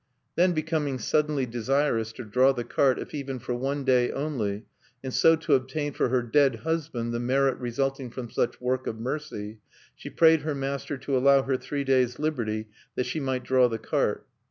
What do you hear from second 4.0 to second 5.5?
only, and so